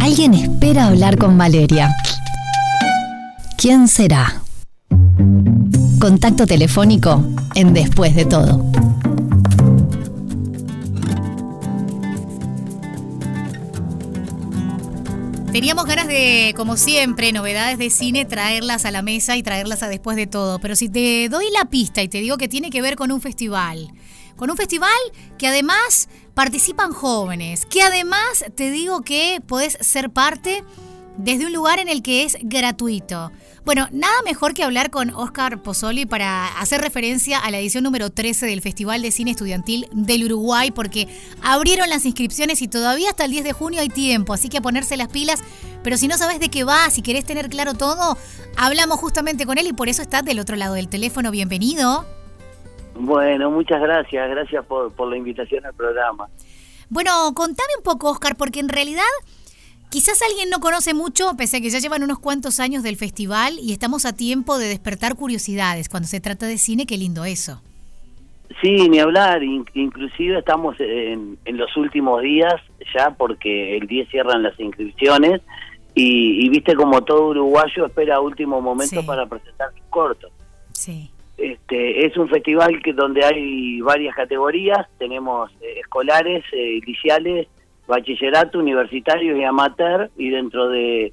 [0.00, 1.94] Alguien espera hablar con Valeria.
[3.56, 4.42] ¿Quién será?
[6.00, 8.64] Contacto telefónico en Después de todo.
[15.62, 19.88] Teníamos ganas de, como siempre, novedades de cine, traerlas a la mesa y traerlas a
[19.88, 20.58] después de todo.
[20.58, 23.20] Pero si te doy la pista y te digo que tiene que ver con un
[23.20, 23.92] festival,
[24.34, 24.90] con un festival
[25.38, 30.64] que además participan jóvenes, que además te digo que puedes ser parte
[31.16, 33.30] desde un lugar en el que es gratuito.
[33.64, 38.10] Bueno, nada mejor que hablar con Oscar Pozzoli para hacer referencia a la edición número
[38.10, 41.06] 13 del Festival de Cine Estudiantil del Uruguay, porque
[41.44, 44.62] abrieron las inscripciones y todavía hasta el 10 de junio hay tiempo, así que a
[44.62, 45.44] ponerse las pilas.
[45.84, 48.16] Pero si no sabes de qué va, si querés tener claro todo,
[48.56, 51.30] hablamos justamente con él y por eso estás del otro lado del teléfono.
[51.30, 52.04] Bienvenido.
[52.96, 56.28] Bueno, muchas gracias, gracias por, por la invitación al programa.
[56.88, 59.04] Bueno, contame un poco, Oscar, porque en realidad
[59.92, 63.58] Quizás alguien no conoce mucho, pese a que ya llevan unos cuantos años del festival
[63.60, 67.60] y estamos a tiempo de despertar curiosidades cuando se trata de cine, qué lindo eso.
[68.62, 72.54] Sí, ni hablar, inclusive estamos en, los últimos días
[72.94, 75.42] ya porque el 10 cierran las inscripciones
[75.94, 80.32] y, viste como todo uruguayo espera último momento para presentar sus cortos.
[80.72, 81.10] Sí.
[81.36, 87.46] Este, es un festival que donde hay varias categorías, tenemos eh, escolares, eh, iniciales,
[87.86, 91.12] bachillerato, universitario y amateur, y dentro de,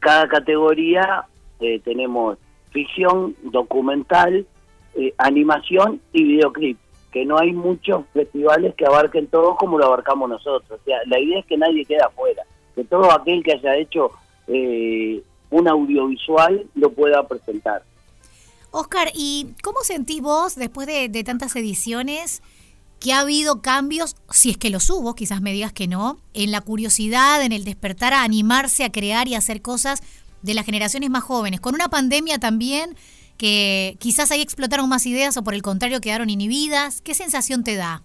[0.00, 1.24] cada categoría
[1.60, 2.38] eh, tenemos
[2.70, 4.46] ficción, documental,
[4.94, 6.78] eh, animación y videoclip,
[7.12, 10.80] que no hay muchos festivales que abarquen todo como lo abarcamos nosotros.
[10.80, 12.42] O sea, la idea es que nadie quede afuera,
[12.74, 14.10] que todo aquel que haya hecho
[14.48, 17.82] eh, un audiovisual lo pueda presentar.
[18.72, 22.42] Oscar, ¿y cómo sentís vos después de, de tantas ediciones?
[23.00, 26.50] Que ha habido cambios, si es que los hubo, quizás me digas que no, en
[26.50, 30.02] la curiosidad, en el despertar a animarse a crear y hacer cosas
[30.42, 32.96] de las generaciones más jóvenes, con una pandemia también
[33.36, 37.02] que quizás ahí explotaron más ideas o por el contrario quedaron inhibidas.
[37.02, 38.02] ¿Qué sensación te da?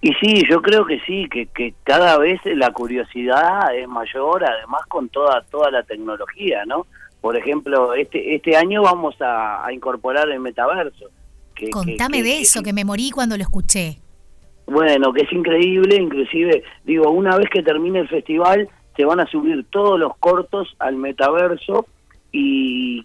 [0.00, 5.08] Y sí, yo creo que sí, que, cada vez la curiosidad es mayor, además con
[5.08, 6.86] toda toda la tecnología, ¿no?
[7.20, 11.08] Por ejemplo, este este año vamos a incorporar el metaverso
[11.70, 13.98] Contame de eso, que me morí cuando lo escuché.
[14.66, 19.26] Bueno, que es increíble, inclusive, digo, una vez que termine el festival, se van a
[19.26, 21.86] subir todos los cortos al metaverso
[22.30, 23.04] y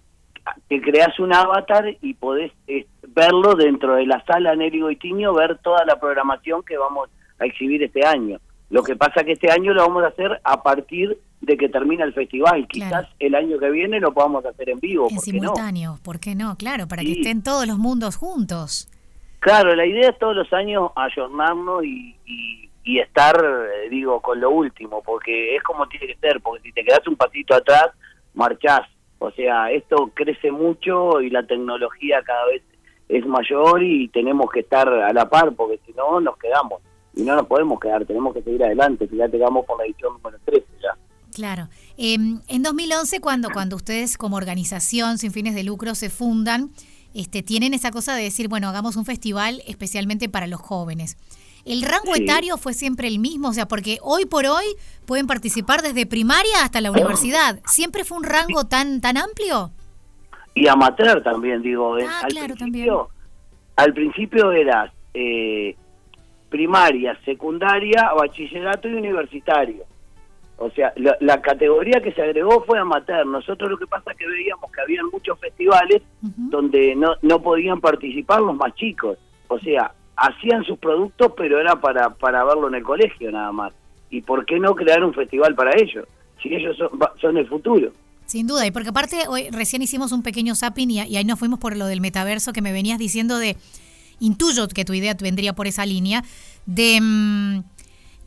[0.68, 5.34] te creas un avatar y podés eh, verlo dentro de la sala Nérigo y Tiño,
[5.34, 7.10] ver toda la programación que vamos
[7.40, 8.40] a exhibir este año.
[8.70, 12.04] Lo que pasa que este año lo vamos a hacer a partir de que termina
[12.04, 12.68] el festival.
[12.68, 15.08] Quizás el año que viene lo podamos hacer en vivo.
[15.10, 16.58] En simultáneo, ¿por qué no?
[16.58, 18.90] Claro, para que estén todos los mundos juntos.
[19.40, 22.16] Claro, la idea es todos los años ayornarnos y,
[22.84, 26.72] y, estar, eh, digo, con lo último, porque es como tiene que ser, porque si
[26.72, 27.90] te quedas un pasito atrás,
[28.34, 28.82] marchás.
[29.20, 32.64] O sea, esto crece mucho y la tecnología cada vez
[33.10, 36.82] es mayor y tenemos que estar a la par, porque si no, nos quedamos.
[37.18, 39.08] Y no nos podemos quedar, tenemos que seguir adelante.
[39.08, 40.96] Fíjate, vamos por la edición número 13 ya.
[41.34, 41.68] Claro.
[41.98, 46.72] Em, en 2011, cuando, cuando ustedes como organización sin fines de lucro se fundan,
[47.16, 51.18] este, tienen esa cosa de decir, bueno, hagamos un festival especialmente para los jóvenes.
[51.66, 53.50] ¿El rango etario fue siempre el mismo?
[53.50, 54.66] O sea, porque hoy por hoy
[55.06, 57.60] pueden participar desde primaria hasta la universidad.
[57.66, 59.72] ¿Siempre fue un rango tan, tan amplio?
[60.56, 61.98] Y amateur también, digo.
[62.08, 62.90] Ah, al claro, también.
[63.76, 65.76] Al principio era eh,
[66.50, 69.84] primaria, secundaria, bachillerato y universitario.
[70.60, 73.26] O sea, la, categoría que se agregó fue amateur.
[73.28, 77.80] Nosotros lo que pasa es que veíamos que había muchos festivales donde no, no podían
[77.80, 79.20] participar los más chicos.
[79.50, 83.72] O sea, hacían sus productos, pero era para, para verlo en el colegio nada más.
[84.10, 86.08] ¿Y por qué no crear un festival para ellos?
[86.42, 86.90] Si ellos son,
[87.22, 87.92] son el futuro.
[88.28, 91.60] Sin duda, y porque aparte hoy recién hicimos un pequeño zapping y, ahí nos fuimos
[91.60, 93.56] por lo del metaverso que me venías diciendo de,
[94.20, 96.24] intuyo que tu idea vendría por esa línea,
[96.66, 97.00] de...
[97.02, 97.64] Mm,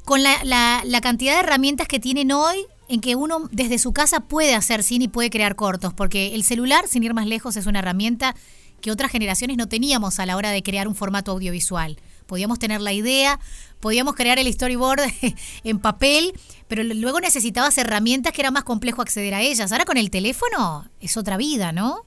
[0.05, 4.21] con la, la, cantidad de herramientas que tienen hoy en que uno desde su casa
[4.21, 7.67] puede hacer cine y puede crear cortos, porque el celular, sin ir más lejos, es
[7.67, 8.35] una herramienta
[8.81, 11.99] que otras generaciones no teníamos a la hora de crear un formato audiovisual.
[12.27, 13.39] Podíamos tener la idea,
[13.79, 15.03] podíamos crear el storyboard
[15.65, 16.33] en papel,
[16.67, 19.71] pero luego necesitabas herramientas que era más complejo acceder a ellas.
[19.71, 22.05] Ahora con el teléfono es otra vida, ¿no?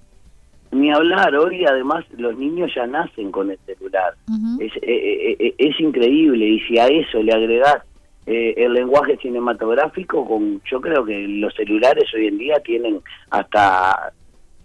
[0.73, 4.13] Ni hablar, hoy además los niños ya nacen con el celular.
[4.59, 7.83] es, eh, eh, eh, es, increíble y si a eso le agregás
[8.25, 14.13] eh, el lenguaje cinematográfico, con yo creo que los celulares hoy en día tienen hasta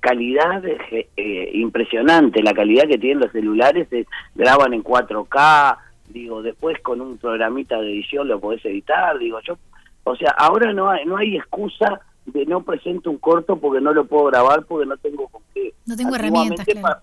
[0.01, 3.89] calidad eh, impresionante, la calidad que tienen los celulares,
[4.37, 5.77] graban en 4K,
[6.09, 9.59] digo, después con un programita de edición lo podés editar, digo, yo
[10.05, 12.01] O sea, ahora no hay, no hay excusa
[12.33, 15.75] de no presento un corto porque no lo puedo grabar porque no tengo con qué.
[15.87, 17.01] No tengo herramientas, claro.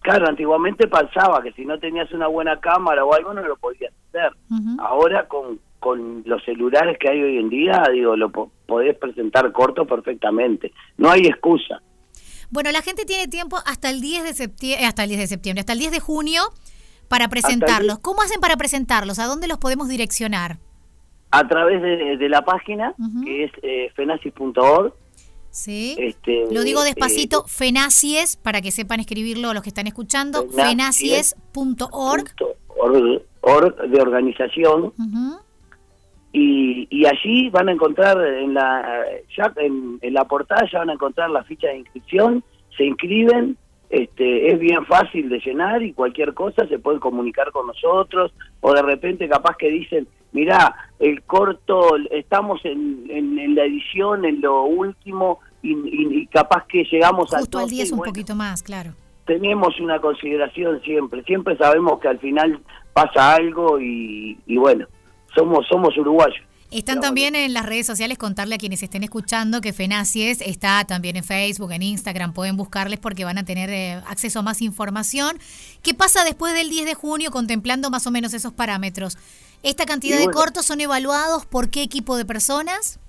[0.00, 0.28] claro.
[0.28, 4.32] antiguamente pasaba que si no tenías una buena cámara o algo no lo podías hacer.
[4.78, 9.86] Ahora con, con los celulares que hay hoy en día, digo, lo podés presentar corto
[9.86, 10.72] perfectamente.
[10.96, 11.80] No hay excusa.
[12.50, 15.60] Bueno, la gente tiene tiempo hasta el 10 de septiembre, hasta el 10 de septiembre,
[15.60, 16.42] hasta el 10 de junio
[17.08, 17.98] para presentarlos.
[17.98, 19.18] ¿Cómo hacen para presentarlos?
[19.18, 20.58] ¿A dónde los podemos direccionar?
[21.30, 22.94] A través de, la página,
[23.24, 24.94] que es eh, fenacis.org.
[25.50, 25.96] Sí.
[25.98, 32.34] Este, Lo digo despacito, eh, fenacies, para que sepan escribirlo los que están escuchando, fenacies.org.
[33.40, 34.92] Org de organización.
[36.32, 39.04] y, y, allí van a encontrar en la
[39.36, 42.44] ya en, en, la portada ya van a encontrar la ficha de inscripción,
[42.76, 43.56] se inscriben
[43.90, 48.74] este, es bien fácil de llenar y cualquier cosa se puede comunicar con nosotros o
[48.74, 50.06] de repente capaz que dicen,
[50.38, 57.30] mirá, el corto, estamos en, en, la edición, en lo último y, capaz que llegamos
[57.30, 58.92] Justo al 10 un poquito más, claro.
[59.26, 62.60] Tenemos una consideración siempre, siempre sabemos que al final
[62.92, 64.86] pasa algo y, y bueno,
[65.34, 66.48] somos, somos uruguayos.
[66.70, 71.16] Están también en las redes sociales, contarle a quienes estén escuchando que Fenacies está también
[71.16, 75.38] en Facebook, en Instagram, pueden buscarles porque van a tener eh, acceso a más información.
[75.82, 79.16] ¿Qué pasa después del 10 de junio contemplando más o menos esos parámetros?
[79.62, 83.00] ¿Esta cantidad de cortos son evaluados por qué equipo de personas?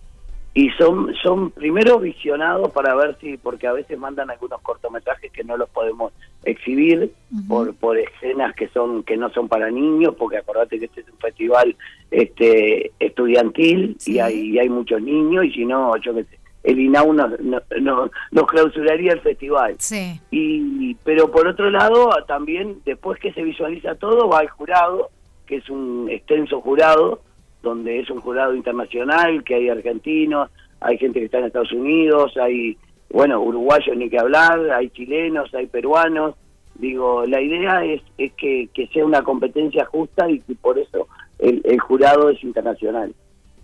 [0.54, 5.44] y son son primero visionados para ver si porque a veces mandan algunos cortometrajes que
[5.44, 6.12] no los podemos
[6.44, 7.13] exhibir
[7.48, 11.10] por por escenas que son que no son para niños porque acordate que este es
[11.10, 11.75] un festival
[12.10, 16.25] este estudiantil y hay hay muchos niños y si no yo sé
[16.62, 20.19] el INAU nos, no, nos clausuraría el festival sí.
[20.31, 25.10] y pero por otro lado también después que se visualiza todo va el jurado
[25.50, 27.22] que es un extenso jurado
[27.63, 32.38] donde es un jurado internacional, que hay argentinos, hay gente que está en Estados Unidos,
[32.38, 32.78] hay,
[33.10, 36.36] bueno, uruguayos ni que hablar, hay chilenos, hay peruanos.
[36.75, 41.07] Digo, la idea es, es que, sea una competencia justa y que por eso
[41.40, 43.13] el, el jurado es internacional.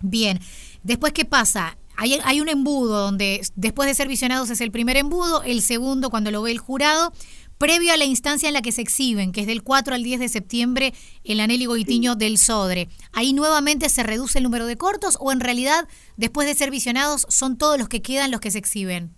[0.02, 0.40] Bien,
[0.82, 1.78] después, ¿qué pasa?
[1.96, 6.10] Hay, hay, un embudo donde después de ser visionados es el primer embudo, el segundo
[6.10, 7.12] cuando lo ve el jurado,
[7.58, 10.20] previo a la instancia en la que se exhiben, que es del 4 al 10
[10.20, 10.92] de septiembre,
[11.24, 12.88] el Anel Goitiño del Sodre.
[13.12, 17.26] ¿Ahí nuevamente se reduce el número de cortos o en realidad, después de ser visionados,
[17.28, 19.10] son todos los que quedan los que se exhiben?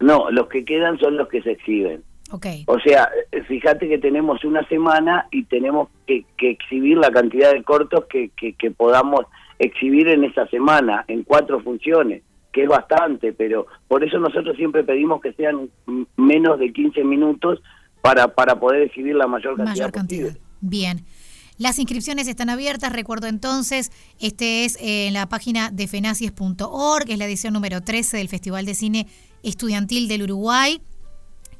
[0.00, 2.02] No, los que quedan son los que se exhiben.
[2.30, 2.64] Okay.
[2.66, 3.10] O sea,
[3.46, 8.70] fíjate que tenemos una semana y tenemos que, exhibir la cantidad de cortos que, que
[8.70, 9.26] podamos
[9.58, 12.22] exhibir en esa semana, en cuatro funciones
[12.52, 15.70] que es bastante, pero por eso nosotros siempre pedimos que sean
[16.16, 17.60] menos de 15 minutos
[18.02, 20.36] para, para poder exhibir la mayor cantidad, cantidad.
[20.60, 21.04] Bien.
[21.58, 27.18] Las inscripciones están abiertas, recuerdo entonces, este es en eh, la página de fenacies.org, es
[27.18, 29.06] la edición número 13 del Festival de Cine
[29.42, 30.80] Estudiantil del Uruguay,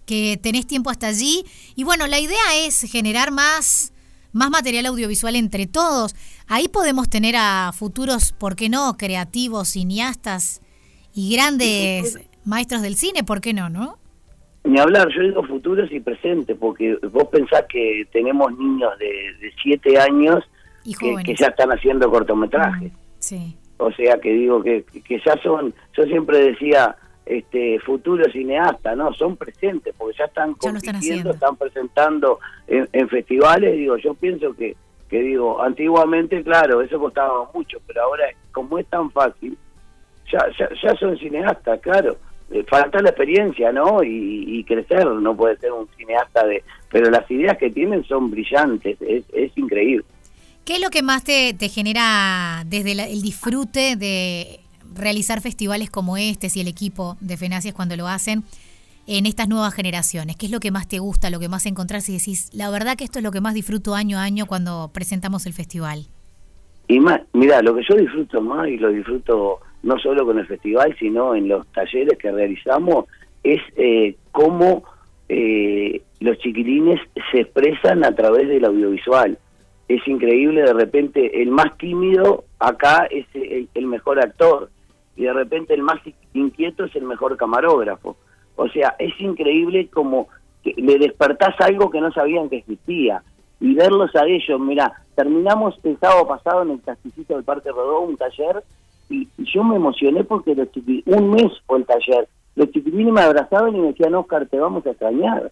[0.04, 1.44] que tenés tiempo hasta allí.
[1.76, 3.92] Y bueno, la idea es generar más,
[4.32, 6.16] más material audiovisual entre todos.
[6.48, 10.61] Ahí podemos tener a futuros, ¿por qué no?, creativos, cineastas
[11.14, 13.98] y grandes maestros del cine, ¿por qué no, no?
[14.64, 19.06] Ni hablar, yo digo futuros y presentes, porque vos pensás que tenemos niños de,
[19.40, 20.44] de siete años
[20.84, 22.92] que, ya están haciendo cortometrajes.
[22.92, 23.56] Mm, sí.
[23.78, 29.12] O sea, que digo que, que ya son, yo siempre decía, este futuros cineastas, ¿no?
[29.14, 34.76] Son presentes, porque ya están compitiendo, están, presentando en, en, festivales, digo, yo pienso que,
[35.08, 39.56] que digo, antiguamente, claro, eso costaba mucho, pero ahora, como es tan fácil,
[40.32, 42.16] ya, ya, son cineastas, claro.
[42.50, 44.02] Eh, falta la experiencia, ¿no?
[44.02, 46.62] Y, crecer, no puede ser un cineasta de...
[46.90, 50.04] Pero las ideas que tienen son brillantes, es, es increíble.
[50.64, 54.60] ¿Qué es lo que más te, te genera desde el disfrute de
[54.94, 58.44] realizar festivales como este y el equipo de FENACIAS cuando lo hacen
[59.06, 60.36] en estas nuevas generaciones?
[60.36, 62.96] ¿Qué es lo que más te gusta, lo que más encontrás y decís, la verdad
[62.96, 66.06] que esto es lo que más disfruto año a año cuando presentamos el festival?
[66.88, 70.46] Y más, mira, lo que yo disfruto más y lo disfruto no solo con el
[70.46, 73.06] festival, sino en los talleres que realizamos,
[73.42, 74.84] es eh, cómo
[75.28, 79.38] eh, los chiquilines se expresan a través del audiovisual.
[79.88, 84.70] Es increíble, de repente el más tímido acá es el, mejor actor
[85.16, 85.98] y de repente el más
[86.32, 88.16] inquieto es el mejor camarógrafo.
[88.56, 90.28] O sea, es increíble como
[90.62, 93.22] que le despertás algo que no sabían que existía
[93.60, 94.60] y verlos a ellos.
[94.60, 98.62] Mira, terminamos el sábado pasado en el castillo del Parque Rodó un taller
[99.12, 100.68] y, yo me emocioné porque los
[101.06, 104.84] un mes fue el taller, los chiquilines me abrazaban y me decían, Oscar, te vamos
[104.86, 105.50] a extrañar.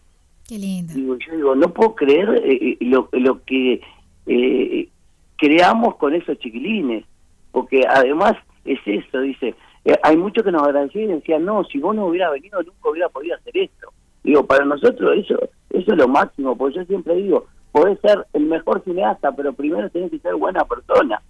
[0.49, 0.93] Qué lindo.
[0.95, 3.81] Digo, yo digo, no puedo creer eh, eh, lo, lo que
[4.27, 4.89] eh,
[5.37, 7.05] creamos con esos chiquilines,
[7.53, 11.79] porque además es eso, dice, eh, hay muchos que nos agradecían y decían, no, si
[11.79, 13.93] vos no hubieras venido nunca hubiera podido hacer esto.
[14.23, 15.39] Digo, para nosotros eso,
[15.71, 19.89] eso es lo máximo, porque yo siempre digo, podés ser el mejor cineasta, pero primero
[19.91, 21.23] tenés que ser buena persona.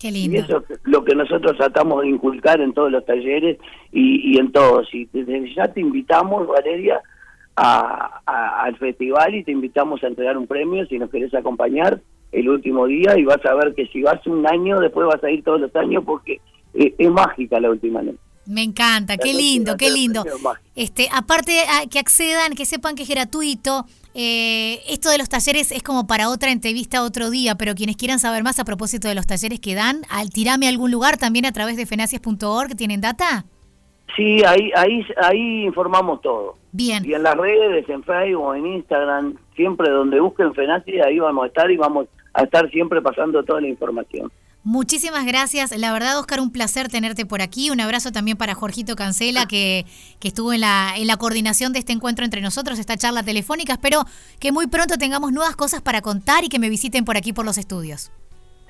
[0.00, 0.36] Qué lindo.
[0.36, 3.58] Y eso es lo que nosotros tratamos de inculcar en todos los talleres
[3.92, 4.88] y, y en todos.
[4.94, 7.00] Y desde ya te invitamos, Valeria,
[7.56, 8.20] a,
[8.62, 12.00] al festival y te invitamos a entregar un premio si nos querés acompañar
[12.30, 15.30] el último día y vas a ver que si vas un año, después vas a
[15.30, 16.40] ir todos los años porque
[16.74, 18.18] es, es mágica la última noche.
[18.48, 20.24] Me encanta, qué lindo, qué lindo.
[20.74, 21.52] Este, aparte
[21.90, 23.84] que accedan, que sepan que es gratuito.
[24.14, 28.18] Eh, esto de los talleres es como para otra entrevista otro día, pero quienes quieran
[28.18, 31.44] saber más a propósito de los talleres que dan, al tirame a algún lugar también
[31.44, 33.44] a través de fenacias.org, ¿tienen data?
[34.16, 36.56] Sí, ahí, ahí, ahí informamos todo.
[36.72, 37.04] Bien.
[37.04, 41.46] Y en las redes, en Facebook, en Instagram, siempre donde busquen Fenacia, ahí vamos a
[41.48, 44.32] estar y vamos a estar siempre pasando toda la información.
[44.64, 45.76] Muchísimas gracias.
[45.76, 47.70] La verdad, Oscar, un placer tenerte por aquí.
[47.70, 49.86] Un abrazo también para Jorgito Cancela, que,
[50.20, 53.72] que estuvo en la, en la coordinación de este encuentro entre nosotros, esta charla telefónica.
[53.72, 54.04] Espero
[54.40, 57.44] que muy pronto tengamos nuevas cosas para contar y que me visiten por aquí por
[57.44, 58.10] los estudios.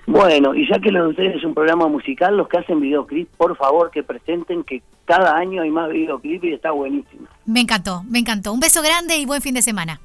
[0.07, 3.29] Bueno, y ya que lo de ustedes es un programa musical, los que hacen videoclip,
[3.37, 7.29] por favor que presenten que cada año hay más videoclip y está buenísimo.
[7.45, 8.55] Me encantó, me encantó.
[8.55, 10.01] Un beso grande y buen fin de semana.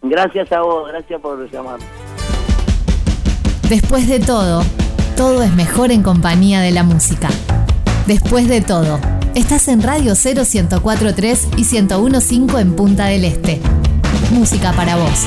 [0.00, 1.84] Gracias a vos, gracias por llamarme.
[3.68, 4.62] Después de todo,
[5.16, 7.28] todo es mejor en compañía de la música.
[8.06, 8.98] Después de todo,
[9.34, 13.60] estás en Radio 0 1043 y 1015 en Punta del Este.
[14.30, 15.26] Música para vos.